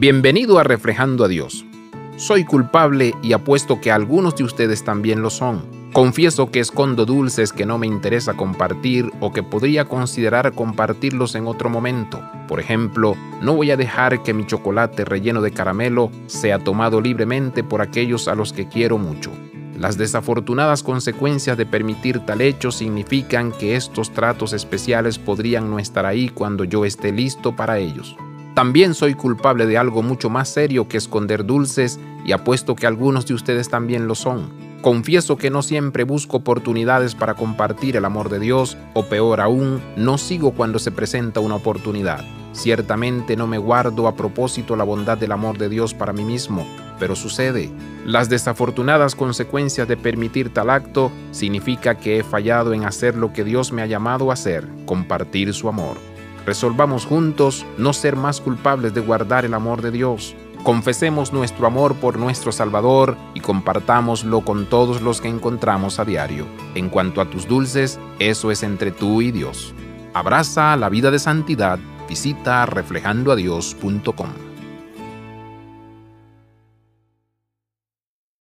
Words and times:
Bienvenido 0.00 0.58
a 0.58 0.64
Reflejando 0.64 1.24
a 1.24 1.28
Dios. 1.28 1.66
Soy 2.16 2.44
culpable 2.44 3.14
y 3.22 3.34
apuesto 3.34 3.82
que 3.82 3.92
algunos 3.92 4.34
de 4.34 4.44
ustedes 4.44 4.82
también 4.82 5.20
lo 5.20 5.28
son. 5.28 5.66
Confieso 5.92 6.50
que 6.50 6.60
escondo 6.60 7.04
dulces 7.04 7.52
que 7.52 7.66
no 7.66 7.76
me 7.76 7.86
interesa 7.86 8.32
compartir 8.32 9.10
o 9.20 9.30
que 9.30 9.42
podría 9.42 9.84
considerar 9.84 10.54
compartirlos 10.54 11.34
en 11.34 11.46
otro 11.46 11.68
momento. 11.68 12.18
Por 12.48 12.60
ejemplo, 12.60 13.14
no 13.42 13.54
voy 13.54 13.72
a 13.72 13.76
dejar 13.76 14.22
que 14.22 14.32
mi 14.32 14.46
chocolate 14.46 15.04
relleno 15.04 15.42
de 15.42 15.52
caramelo 15.52 16.10
sea 16.28 16.58
tomado 16.58 17.02
libremente 17.02 17.62
por 17.62 17.82
aquellos 17.82 18.26
a 18.26 18.34
los 18.34 18.54
que 18.54 18.68
quiero 18.68 18.96
mucho. 18.96 19.30
Las 19.76 19.98
desafortunadas 19.98 20.82
consecuencias 20.82 21.58
de 21.58 21.66
permitir 21.66 22.20
tal 22.20 22.40
hecho 22.40 22.72
significan 22.72 23.52
que 23.52 23.76
estos 23.76 24.14
tratos 24.14 24.54
especiales 24.54 25.18
podrían 25.18 25.70
no 25.70 25.78
estar 25.78 26.06
ahí 26.06 26.30
cuando 26.30 26.64
yo 26.64 26.86
esté 26.86 27.12
listo 27.12 27.54
para 27.54 27.78
ellos. 27.78 28.16
También 28.60 28.92
soy 28.92 29.14
culpable 29.14 29.64
de 29.64 29.78
algo 29.78 30.02
mucho 30.02 30.28
más 30.28 30.50
serio 30.50 30.86
que 30.86 30.98
esconder 30.98 31.46
dulces 31.46 31.98
y 32.26 32.32
apuesto 32.32 32.76
que 32.76 32.86
algunos 32.86 33.24
de 33.24 33.32
ustedes 33.32 33.70
también 33.70 34.06
lo 34.06 34.14
son. 34.14 34.50
Confieso 34.82 35.38
que 35.38 35.48
no 35.48 35.62
siempre 35.62 36.04
busco 36.04 36.36
oportunidades 36.36 37.14
para 37.14 37.32
compartir 37.32 37.96
el 37.96 38.04
amor 38.04 38.28
de 38.28 38.38
Dios 38.38 38.76
o 38.92 39.06
peor 39.06 39.40
aún, 39.40 39.80
no 39.96 40.18
sigo 40.18 40.50
cuando 40.50 40.78
se 40.78 40.90
presenta 40.90 41.40
una 41.40 41.54
oportunidad. 41.54 42.22
Ciertamente 42.52 43.34
no 43.34 43.46
me 43.46 43.56
guardo 43.56 44.06
a 44.06 44.14
propósito 44.14 44.76
la 44.76 44.84
bondad 44.84 45.16
del 45.16 45.32
amor 45.32 45.56
de 45.56 45.70
Dios 45.70 45.94
para 45.94 46.12
mí 46.12 46.26
mismo, 46.26 46.66
pero 46.98 47.16
sucede. 47.16 47.70
Las 48.04 48.28
desafortunadas 48.28 49.14
consecuencias 49.14 49.88
de 49.88 49.96
permitir 49.96 50.52
tal 50.52 50.68
acto 50.68 51.10
significa 51.30 51.94
que 51.94 52.18
he 52.18 52.22
fallado 52.22 52.74
en 52.74 52.84
hacer 52.84 53.16
lo 53.16 53.32
que 53.32 53.42
Dios 53.42 53.72
me 53.72 53.80
ha 53.80 53.86
llamado 53.86 54.30
a 54.30 54.34
hacer, 54.34 54.68
compartir 54.84 55.54
su 55.54 55.66
amor. 55.66 56.09
Resolvamos 56.50 57.06
juntos 57.06 57.64
no 57.78 57.92
ser 57.92 58.16
más 58.16 58.40
culpables 58.40 58.92
de 58.92 59.00
guardar 59.00 59.44
el 59.44 59.54
amor 59.54 59.82
de 59.82 59.92
Dios. 59.92 60.34
Confesemos 60.64 61.32
nuestro 61.32 61.68
amor 61.68 61.94
por 61.94 62.18
nuestro 62.18 62.50
Salvador 62.50 63.16
y 63.34 63.40
compartámoslo 63.40 64.40
con 64.40 64.66
todos 64.66 65.00
los 65.00 65.20
que 65.20 65.28
encontramos 65.28 66.00
a 66.00 66.04
diario. 66.04 66.46
En 66.74 66.88
cuanto 66.88 67.20
a 67.20 67.30
tus 67.30 67.46
dulces, 67.46 68.00
eso 68.18 68.50
es 68.50 68.64
entre 68.64 68.90
tú 68.90 69.22
y 69.22 69.30
Dios. 69.30 69.76
Abraza 70.12 70.74
la 70.76 70.88
vida 70.88 71.12
de 71.12 71.20
santidad. 71.20 71.78
Visita 72.08 72.66
reflejandoadios.com. 72.66 74.49